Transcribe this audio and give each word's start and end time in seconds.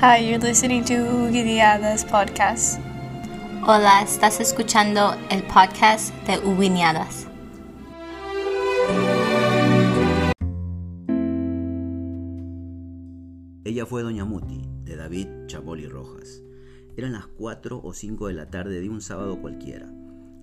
Hi, 0.00 0.18
you're 0.18 0.38
listening 0.38 0.84
to 0.84 0.94
Uginiadas 0.94 2.04
podcast. 2.04 2.78
Hola, 3.66 4.00
estás 4.02 4.38
escuchando 4.38 5.16
el 5.28 5.42
podcast 5.42 6.14
de 6.24 6.38
Uginiadas. 6.38 7.26
Ella 13.64 13.86
fue 13.86 14.04
Doña 14.04 14.24
Muti, 14.24 14.62
de 14.84 14.94
David 14.94 15.26
Chapoli 15.46 15.88
Rojas. 15.88 16.44
Eran 16.96 17.14
las 17.14 17.26
4 17.26 17.80
o 17.82 17.92
5 17.92 18.28
de 18.28 18.34
la 18.34 18.50
tarde 18.50 18.80
de 18.80 18.88
un 18.88 19.00
sábado 19.00 19.40
cualquiera. 19.40 19.92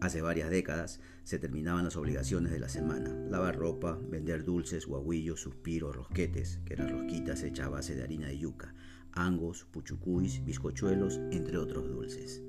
Hace 0.00 0.22
varias 0.22 0.48
décadas 0.48 1.00
se 1.24 1.40
terminaban 1.40 1.84
las 1.84 1.96
obligaciones 1.96 2.52
de 2.52 2.60
la 2.60 2.68
semana. 2.68 3.10
Lavar 3.28 3.56
ropa, 3.56 3.98
vender 4.08 4.44
dulces, 4.44 4.86
guaguillos, 4.86 5.40
suspiros, 5.40 5.96
rosquetes, 5.96 6.60
que 6.64 6.74
eran 6.74 6.88
rosquitas 6.88 7.42
hechas 7.42 7.66
a 7.66 7.70
base 7.70 7.96
de 7.96 8.04
harina 8.04 8.28
de 8.28 8.38
yuca, 8.38 8.74
angos, 9.12 9.66
puchucuis, 9.70 10.44
bizcochuelos, 10.44 11.20
entre 11.30 11.58
otros 11.58 11.88
dulces. 11.88 12.42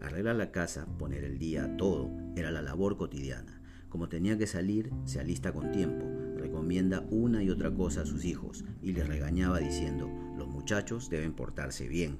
Arreglar 0.00 0.36
la 0.36 0.52
casa, 0.52 0.86
poner 0.98 1.24
el 1.24 1.38
día, 1.38 1.76
todo, 1.76 2.10
era 2.36 2.50
la 2.50 2.62
labor 2.62 2.96
cotidiana. 2.96 3.60
Como 3.88 4.08
tenía 4.08 4.36
que 4.38 4.46
salir, 4.46 4.90
se 5.04 5.18
alista 5.18 5.52
con 5.52 5.72
tiempo, 5.72 6.04
recomienda 6.36 7.06
una 7.10 7.42
y 7.42 7.50
otra 7.50 7.72
cosa 7.74 8.02
a 8.02 8.06
sus 8.06 8.24
hijos 8.24 8.64
y 8.82 8.92
les 8.92 9.08
regañaba 9.08 9.58
diciendo, 9.58 10.08
los 10.36 10.46
muchachos 10.46 11.10
deben 11.10 11.32
portarse 11.32 11.88
bien. 11.88 12.18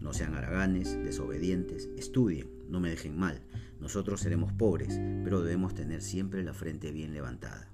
No 0.00 0.12
sean 0.12 0.34
haraganes, 0.34 0.96
desobedientes, 1.04 1.88
estudien, 1.96 2.48
no 2.68 2.80
me 2.80 2.90
dejen 2.90 3.16
mal. 3.16 3.42
Nosotros 3.80 4.20
seremos 4.20 4.52
pobres, 4.52 5.00
pero 5.22 5.42
debemos 5.42 5.74
tener 5.74 6.02
siempre 6.02 6.42
la 6.42 6.54
frente 6.54 6.90
bien 6.90 7.12
levantada. 7.12 7.68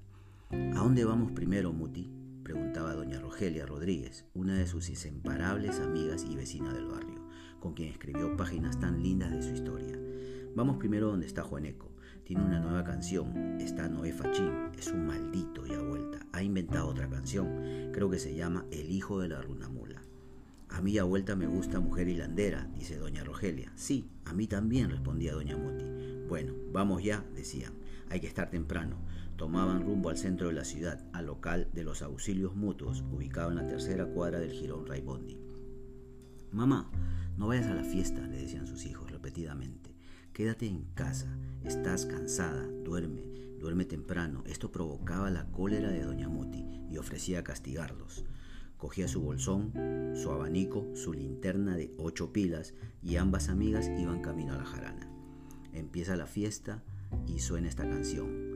¿A 0.50 0.80
dónde 0.80 1.04
vamos 1.04 1.32
primero, 1.32 1.72
Muti? 1.72 2.19
Preguntaba 2.42 2.94
doña 2.94 3.20
Rogelia 3.20 3.66
Rodríguez, 3.66 4.26
una 4.34 4.54
de 4.54 4.66
sus 4.66 4.88
inseparables 4.88 5.78
amigas 5.80 6.24
y 6.28 6.36
vecina 6.36 6.72
del 6.72 6.86
barrio, 6.86 7.26
con 7.60 7.74
quien 7.74 7.90
escribió 7.90 8.36
páginas 8.36 8.80
tan 8.80 9.02
lindas 9.02 9.30
de 9.32 9.42
su 9.42 9.50
historia. 9.50 9.98
Vamos 10.54 10.78
primero 10.78 11.08
donde 11.08 11.26
está 11.26 11.42
Juaneco. 11.42 11.90
Tiene 12.24 12.44
una 12.44 12.60
nueva 12.60 12.84
canción. 12.84 13.60
Está 13.60 13.88
Noé 13.88 14.12
Fachín. 14.12 14.52
Es 14.78 14.88
un 14.88 15.06
maldito 15.06 15.66
y 15.66 15.72
a 15.72 15.80
vuelta. 15.80 16.26
Ha 16.32 16.42
inventado 16.42 16.88
otra 16.88 17.08
canción. 17.08 17.90
Creo 17.92 18.10
que 18.10 18.18
se 18.18 18.34
llama 18.34 18.66
El 18.70 18.90
hijo 18.90 19.20
de 19.20 19.28
la 19.28 19.42
runamula. 19.42 20.02
A 20.68 20.80
mí 20.80 20.96
a 20.98 21.04
vuelta 21.04 21.34
me 21.34 21.46
gusta 21.46 21.80
Mujer 21.80 22.08
Hilandera, 22.08 22.68
dice 22.76 22.96
doña 22.96 23.24
Rogelia. 23.24 23.72
Sí, 23.74 24.08
a 24.24 24.32
mí 24.32 24.46
también, 24.46 24.90
respondía 24.90 25.32
doña 25.32 25.56
Moti. 25.56 25.84
Bueno, 26.28 26.54
vamos 26.72 27.02
ya, 27.02 27.24
decían. 27.34 27.72
Hay 28.08 28.20
que 28.20 28.28
estar 28.28 28.50
temprano 28.50 28.96
tomaban 29.40 29.80
rumbo 29.80 30.10
al 30.10 30.18
centro 30.18 30.48
de 30.48 30.52
la 30.52 30.66
ciudad, 30.66 31.02
al 31.14 31.24
local 31.24 31.70
de 31.72 31.82
los 31.82 32.02
auxilios 32.02 32.54
mutuos, 32.54 33.02
ubicado 33.10 33.48
en 33.48 33.56
la 33.56 33.66
tercera 33.66 34.04
cuadra 34.04 34.38
del 34.38 34.52
Girón 34.52 34.86
Raibondi. 34.86 35.40
Mamá, 36.52 36.90
no 37.38 37.46
vayas 37.46 37.68
a 37.68 37.74
la 37.74 37.82
fiesta, 37.82 38.20
le 38.20 38.36
decían 38.36 38.66
sus 38.66 38.84
hijos 38.84 39.10
repetidamente. 39.10 39.96
Quédate 40.34 40.66
en 40.66 40.84
casa, 40.92 41.38
estás 41.64 42.04
cansada, 42.04 42.66
duerme, 42.84 43.22
duerme 43.58 43.86
temprano. 43.86 44.44
Esto 44.44 44.70
provocaba 44.70 45.30
la 45.30 45.50
cólera 45.50 45.88
de 45.88 46.02
doña 46.02 46.28
Muti 46.28 46.66
y 46.90 46.98
ofrecía 46.98 47.42
castigarlos. 47.42 48.26
Cogía 48.76 49.08
su 49.08 49.22
bolsón, 49.22 49.72
su 50.16 50.30
abanico, 50.32 50.86
su 50.94 51.14
linterna 51.14 51.78
de 51.78 51.94
ocho 51.96 52.30
pilas 52.30 52.74
y 53.02 53.16
ambas 53.16 53.48
amigas 53.48 53.88
iban 53.98 54.20
camino 54.20 54.52
a 54.52 54.58
la 54.58 54.66
jarana. 54.66 55.10
Empieza 55.72 56.14
la 56.14 56.26
fiesta 56.26 56.82
y 57.26 57.38
suena 57.38 57.68
esta 57.68 57.88
canción. 57.88 58.49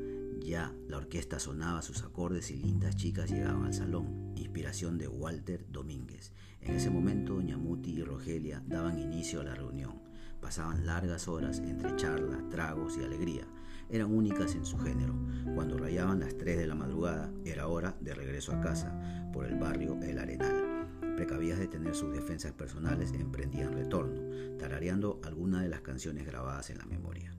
Ya 0.45 0.75
la 0.89 0.98
orquesta 0.98 1.39
sonaba 1.39 1.81
sus 1.81 2.03
acordes 2.03 2.50
y 2.50 2.56
lindas 2.56 2.97
chicas 2.97 3.31
llegaban 3.31 3.64
al 3.64 3.73
salón, 3.73 4.34
inspiración 4.37 4.98
de 4.98 5.09
Walter 5.09 5.64
Domínguez. 5.70 6.33
En 6.61 6.77
ese 6.77 6.91
momento 6.91 7.36
doña 7.36 7.56
Muti 7.56 7.92
y 7.92 8.03
Rogelia 8.03 8.62
daban 8.67 8.98
inicio 8.98 9.41
a 9.41 9.45
la 9.45 9.55
reunión. 9.55 10.03
Pasaban 10.42 10.84
largas 10.84 11.28
horas 11.28 11.61
entre 11.61 11.97
charla, 11.97 12.45
tragos 12.51 12.98
y 12.98 13.05
alegría. 13.05 13.46
Eran 13.89 14.13
únicas 14.13 14.55
en 14.55 14.67
su 14.67 14.77
género. 14.77 15.14
Cuando 15.55 15.79
rayaban 15.79 16.20
las 16.20 16.36
3 16.36 16.58
de 16.58 16.67
la 16.67 16.74
madrugada 16.74 17.33
era 17.47 17.67
hora 17.68 17.97
de 18.02 18.14
regreso 18.14 18.52
a 18.52 18.61
casa 18.61 19.30
por 19.33 19.47
el 19.47 19.58
barrio 19.58 19.98
El 20.02 20.18
Arenal. 20.18 20.91
Precavidas 21.17 21.58
de 21.58 21.68
tener 21.68 21.95
sus 21.95 22.13
defensas 22.13 22.52
personales, 22.52 23.13
emprendían 23.14 23.73
retorno, 23.73 24.20
tarareando 24.58 25.23
alguna 25.24 25.63
de 25.63 25.70
las 25.70 25.80
canciones 25.80 26.27
grabadas 26.27 26.68
en 26.68 26.77
la 26.77 26.85
memoria. 26.85 27.35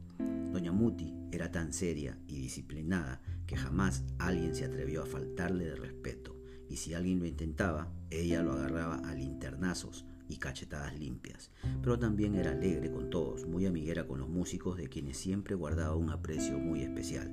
Doña 0.51 0.71
Muti 0.71 1.13
era 1.31 1.51
tan 1.51 1.73
seria 1.73 2.17
y 2.27 2.39
disciplinada 2.39 3.21
que 3.45 3.57
jamás 3.57 4.03
alguien 4.19 4.55
se 4.55 4.65
atrevió 4.65 5.03
a 5.03 5.05
faltarle 5.05 5.65
de 5.65 5.75
respeto, 5.75 6.35
y 6.69 6.77
si 6.77 6.93
alguien 6.93 7.19
lo 7.19 7.25
intentaba, 7.25 7.91
ella 8.09 8.41
lo 8.41 8.53
agarraba 8.53 8.97
a 8.99 9.13
linternazos 9.13 10.05
y 10.27 10.37
cachetadas 10.37 10.97
limpias. 10.97 11.51
Pero 11.81 11.99
también 11.99 12.35
era 12.35 12.51
alegre 12.51 12.91
con 12.91 13.09
todos, 13.09 13.45
muy 13.45 13.65
amiguera 13.65 14.07
con 14.07 14.19
los 14.19 14.29
músicos 14.29 14.77
de 14.77 14.89
quienes 14.89 15.17
siempre 15.17 15.55
guardaba 15.55 15.95
un 15.95 16.09
aprecio 16.09 16.57
muy 16.57 16.81
especial. 16.81 17.31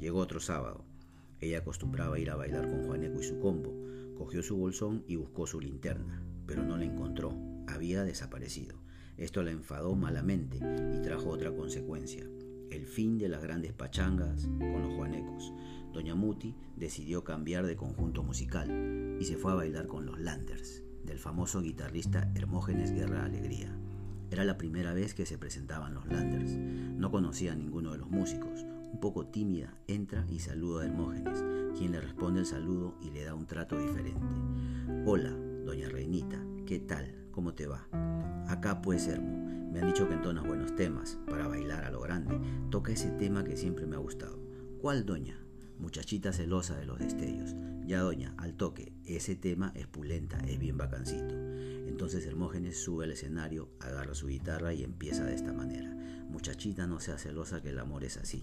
Llegó 0.00 0.18
otro 0.18 0.40
sábado. 0.40 0.84
Ella 1.40 1.58
acostumbraba 1.58 2.18
ir 2.18 2.30
a 2.30 2.36
bailar 2.36 2.68
con 2.68 2.86
Juaneco 2.86 3.20
y 3.20 3.24
su 3.24 3.38
combo. 3.38 3.72
Cogió 4.16 4.42
su 4.42 4.56
bolsón 4.56 5.04
y 5.06 5.16
buscó 5.16 5.46
su 5.46 5.60
linterna, 5.60 6.22
pero 6.46 6.64
no 6.64 6.76
la 6.76 6.84
encontró. 6.84 7.36
Había 7.66 8.02
desaparecido. 8.02 8.83
Esto 9.16 9.42
la 9.42 9.50
enfadó 9.50 9.94
malamente 9.94 10.58
y 10.58 11.02
trajo 11.02 11.30
otra 11.30 11.54
consecuencia 11.54 12.26
el 12.74 12.86
fin 12.86 13.18
de 13.18 13.28
las 13.28 13.42
grandes 13.42 13.72
pachangas 13.72 14.46
con 14.58 14.82
los 14.82 14.94
juanecos. 14.94 15.52
Doña 15.92 16.14
Muti 16.14 16.54
decidió 16.76 17.22
cambiar 17.22 17.66
de 17.66 17.76
conjunto 17.76 18.22
musical 18.22 19.16
y 19.20 19.24
se 19.24 19.36
fue 19.36 19.52
a 19.52 19.56
bailar 19.56 19.86
con 19.86 20.06
los 20.06 20.18
Landers, 20.18 20.82
del 21.04 21.18
famoso 21.18 21.62
guitarrista 21.62 22.30
Hermógenes 22.34 22.92
Guerra 22.92 23.24
Alegría. 23.24 23.74
Era 24.30 24.44
la 24.44 24.58
primera 24.58 24.92
vez 24.92 25.14
que 25.14 25.26
se 25.26 25.38
presentaban 25.38 25.94
los 25.94 26.06
Landers. 26.06 26.56
No 26.56 27.10
conocía 27.10 27.52
a 27.52 27.56
ninguno 27.56 27.92
de 27.92 27.98
los 27.98 28.10
músicos. 28.10 28.64
Un 28.64 28.98
poco 29.00 29.26
tímida, 29.26 29.76
entra 29.86 30.26
y 30.28 30.40
saluda 30.40 30.82
a 30.82 30.86
Hermógenes, 30.86 31.44
quien 31.78 31.92
le 31.92 32.00
responde 32.00 32.40
el 32.40 32.46
saludo 32.46 32.96
y 33.00 33.10
le 33.10 33.24
da 33.24 33.34
un 33.34 33.46
trato 33.46 33.78
diferente. 33.78 34.26
Hola, 35.06 35.30
doña 35.64 35.88
Reinita, 35.88 36.44
¿qué 36.66 36.80
tal? 36.80 37.28
¿Cómo 37.30 37.54
te 37.54 37.66
va? 37.66 37.86
Acá 38.48 38.82
pues, 38.82 39.06
Hermo. 39.08 39.44
Me 39.72 39.80
han 39.80 39.88
dicho 39.88 40.08
que 40.08 40.14
entonas 40.14 40.46
buenos 40.46 40.76
temas 40.76 41.18
para 41.28 41.48
bailar 41.48 41.84
a 41.84 41.90
lo 41.90 42.00
grande. 42.00 42.38
Toca 42.70 42.92
ese 42.92 43.10
tema 43.10 43.42
que 43.42 43.56
siempre 43.56 43.86
me 43.86 43.96
ha 43.96 43.98
gustado. 43.98 44.38
¿Cuál, 44.80 45.04
doña? 45.04 45.38
Muchachita 45.78 46.32
celosa 46.32 46.76
de 46.76 46.86
los 46.86 46.98
destellos. 46.98 47.56
Ya, 47.86 48.00
doña, 48.00 48.34
al 48.38 48.54
toque. 48.54 48.92
Ese 49.04 49.34
tema 49.34 49.72
es 49.74 49.86
pulenta, 49.86 50.38
es 50.46 50.58
bien 50.58 50.76
bacancito. 50.76 51.34
Entonces 51.88 52.24
Hermógenes 52.26 52.78
sube 52.78 53.04
al 53.04 53.12
escenario, 53.12 53.68
agarra 53.80 54.14
su 54.14 54.28
guitarra 54.28 54.72
y 54.72 54.84
empieza 54.84 55.24
de 55.24 55.34
esta 55.34 55.52
manera. 55.52 55.94
Muchachita, 56.28 56.86
no 56.86 57.00
sea 57.00 57.18
celosa 57.18 57.60
que 57.60 57.70
el 57.70 57.78
amor 57.78 58.04
es 58.04 58.16
así. 58.16 58.42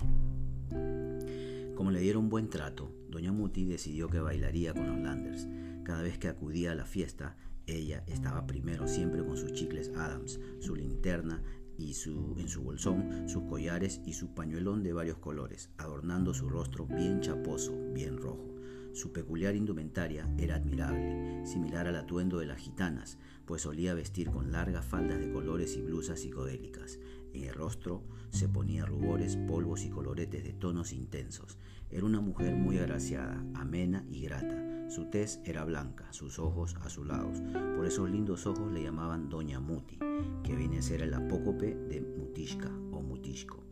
Como 1.75 1.91
le 1.91 1.99
dieron 1.99 2.29
buen 2.29 2.49
trato, 2.49 2.93
doña 3.09 3.31
Muti 3.31 3.65
decidió 3.65 4.09
que 4.09 4.19
bailaría 4.19 4.73
con 4.73 4.87
los 4.87 4.99
Landers. 4.99 5.47
Cada 5.83 6.03
vez 6.03 6.17
que 6.17 6.27
acudía 6.27 6.73
a 6.73 6.75
la 6.75 6.85
fiesta, 6.85 7.35
ella 7.65 8.03
estaba 8.07 8.45
primero 8.45 8.87
siempre 8.87 9.23
con 9.23 9.37
sus 9.37 9.53
chicles 9.53 9.80
Adams, 10.05 10.39
su 10.59 10.75
linterna 10.75 11.41
y 11.77 11.93
su, 11.93 12.35
en 12.37 12.47
su 12.47 12.61
bolsón 12.61 13.27
sus 13.27 13.43
collares 13.43 14.01
y 14.05 14.13
su 14.13 14.33
pañuelón 14.33 14.83
de 14.83 14.93
varios 14.93 15.17
colores, 15.17 15.69
adornando 15.77 16.33
su 16.33 16.49
rostro 16.49 16.85
bien 16.85 17.21
chaposo, 17.21 17.73
bien 17.93 18.17
rojo. 18.17 18.51
Su 18.93 19.13
peculiar 19.13 19.55
indumentaria 19.55 20.29
era 20.37 20.55
admirable, 20.55 21.45
similar 21.45 21.87
al 21.87 21.95
atuendo 21.95 22.39
de 22.39 22.45
las 22.45 22.59
gitanas, 22.59 23.17
pues 23.45 23.61
solía 23.61 23.93
vestir 23.93 24.29
con 24.29 24.51
largas 24.51 24.85
faldas 24.85 25.19
de 25.19 25.31
colores 25.31 25.77
y 25.77 25.81
blusas 25.81 26.19
psicodélicas. 26.19 26.99
En 27.33 27.43
el 27.43 27.53
rostro 27.53 28.03
se 28.29 28.49
ponía 28.49 28.85
rubores, 28.85 29.37
polvos 29.37 29.83
y 29.83 29.89
coloretes 29.89 30.43
de 30.43 30.53
tonos 30.53 30.93
intensos. 30.93 31.57
Era 31.89 32.05
una 32.05 32.21
mujer 32.21 32.55
muy 32.55 32.77
agraciada, 32.77 33.43
amena 33.53 34.05
y 34.09 34.21
grata. 34.21 34.89
Su 34.89 35.05
tez 35.05 35.39
era 35.45 35.63
blanca, 35.63 36.11
sus 36.11 36.39
ojos 36.39 36.75
azulados. 36.81 37.41
Por 37.75 37.85
esos 37.85 38.09
lindos 38.09 38.45
ojos 38.45 38.71
le 38.71 38.83
llamaban 38.83 39.29
Doña 39.29 39.59
Muti, 39.59 39.97
que 40.43 40.55
viene 40.55 40.79
a 40.79 40.81
ser 40.81 41.01
el 41.01 41.13
apócope 41.13 41.75
de 41.75 42.01
Mutishka 42.01 42.69
o 42.91 43.01
Mutishko. 43.01 43.63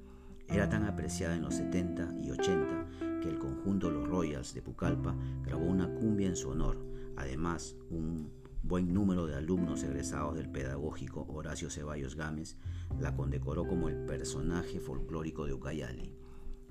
Era 0.47 0.69
tan 0.69 0.85
apreciada 0.85 1.35
en 1.35 1.43
los 1.43 1.55
70 1.55 2.15
y 2.23 2.31
80 2.31 3.19
que 3.21 3.29
el 3.29 3.37
conjunto 3.37 3.91
Los 3.91 4.07
Royals 4.07 4.53
de 4.53 4.61
Pucallpa 4.61 5.15
grabó 5.43 5.65
una 5.65 5.93
cumbia 5.93 6.27
en 6.27 6.35
su 6.35 6.49
honor. 6.49 6.77
Además, 7.17 7.75
un 7.89 8.31
buen 8.63 8.93
número 8.93 9.25
de 9.25 9.35
alumnos 9.35 9.83
egresados 9.83 10.35
del 10.35 10.49
pedagógico 10.49 11.25
Horacio 11.29 11.69
Ceballos 11.69 12.15
Gámez 12.15 12.57
la 12.99 13.15
condecoró 13.15 13.67
como 13.67 13.89
el 13.89 14.05
personaje 14.05 14.79
folclórico 14.79 15.45
de 15.45 15.53
Ucayali 15.53 16.19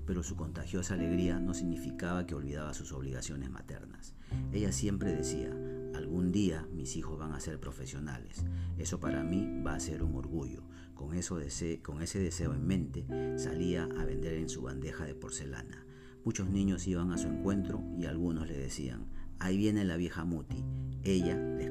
pero 0.09 0.23
su 0.23 0.35
contagiosa 0.35 0.95
alegría 0.95 1.39
no 1.39 1.53
significaba 1.53 2.25
que 2.25 2.33
olvidaba 2.33 2.73
sus 2.73 2.91
obligaciones 2.93 3.51
maternas. 3.51 4.15
Ella 4.51 4.71
siempre 4.71 5.13
decía, 5.13 5.51
algún 5.93 6.31
día 6.31 6.67
mis 6.73 6.95
hijos 6.95 7.19
van 7.19 7.33
a 7.33 7.39
ser 7.39 7.59
profesionales, 7.59 8.43
eso 8.79 8.99
para 8.99 9.23
mí 9.23 9.61
va 9.61 9.75
a 9.75 9.79
ser 9.79 10.01
un 10.01 10.15
orgullo. 10.15 10.63
Con, 10.95 11.13
eso 11.13 11.37
con 11.83 12.01
ese 12.01 12.19
deseo 12.19 12.55
en 12.55 12.65
mente, 12.65 13.05
salía 13.37 13.83
a 13.83 14.03
vender 14.03 14.33
en 14.33 14.49
su 14.49 14.63
bandeja 14.63 15.05
de 15.05 15.13
porcelana. 15.13 15.85
Muchos 16.25 16.49
niños 16.49 16.87
iban 16.87 17.11
a 17.11 17.19
su 17.19 17.27
encuentro 17.27 17.83
y 17.95 18.05
algunos 18.05 18.47
le 18.47 18.57
decían, 18.57 19.05
ahí 19.37 19.57
viene 19.57 19.85
la 19.85 19.95
vieja 19.95 20.25
Muti. 20.25 20.65
Ella 21.03 21.37
les 21.37 21.69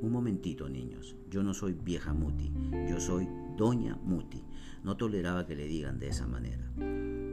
Un 0.00 0.10
momentito, 0.10 0.68
niños. 0.68 1.14
Yo 1.28 1.42
no 1.42 1.52
soy 1.52 1.74
vieja 1.74 2.14
Muti, 2.14 2.52
yo 2.88 2.98
soy 3.00 3.28
doña 3.56 3.96
Muti. 3.96 4.42
No 4.82 4.96
toleraba 4.96 5.46
que 5.46 5.54
le 5.54 5.66
digan 5.66 5.98
de 5.98 6.08
esa 6.08 6.26
manera. 6.26 6.72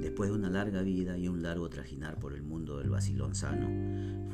Después 0.01 0.29
de 0.29 0.35
una 0.35 0.49
larga 0.49 0.81
vida 0.81 1.17
y 1.17 1.27
un 1.29 1.41
largo 1.41 1.69
trajinar 1.69 2.19
por 2.19 2.33
el 2.33 2.43
mundo 2.43 2.77
del 2.77 2.89
vacilón 2.89 3.35
sano, 3.35 3.69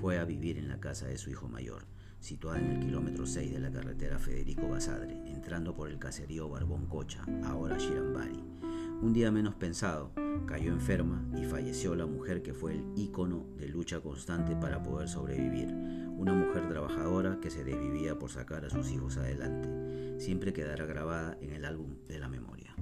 fue 0.02 0.18
a 0.18 0.26
vivir 0.26 0.58
en 0.58 0.68
la 0.68 0.80
casa 0.80 1.08
de 1.08 1.18
su 1.18 1.30
hijo 1.30 1.48
mayor, 1.48 1.86
situada 2.20 2.60
en 2.60 2.72
el 2.72 2.80
kilómetro 2.80 3.26
6 3.26 3.54
de 3.54 3.60
la 3.60 3.72
carretera 3.72 4.18
Federico 4.18 4.68
Basadre, 4.68 5.22
entrando 5.28 5.76
por 5.76 5.90
el 5.90 6.00
caserío 6.00 6.50
Barbón 6.50 6.88
Cocha, 6.88 7.24
ahora 7.46 7.78
Shirambari. 7.78 8.44
Un 9.02 9.14
día 9.14 9.32
menos 9.32 9.56
pensado, 9.56 10.12
cayó 10.46 10.72
enferma 10.72 11.26
y 11.38 11.46
falleció 11.46 11.96
la 11.96 12.06
mujer 12.06 12.42
que 12.42 12.54
fue 12.54 12.74
el 12.74 12.84
ícono 12.96 13.46
de 13.58 13.68
lucha 13.68 14.00
constante 14.00 14.56
para 14.56 14.82
poder 14.84 15.08
sobrevivir, 15.08 15.68
una 16.18 16.34
mujer 16.34 16.68
trabajadora 16.68 17.40
que 17.42 17.50
se 17.50 17.64
desvivía 17.64 18.18
por 18.18 18.32
sacar 18.32 18.66
a 18.66 18.70
sus 18.70 18.92
hijos 18.92 19.18
adelante. 19.18 20.20
Siempre 20.20 20.54
quedará 20.54 20.86
grabada 20.86 21.38
en 21.42 21.52
el 21.52 21.66
álbum 21.66 21.96
de 22.08 22.20
la 22.20 22.30
memoria. 22.30 22.76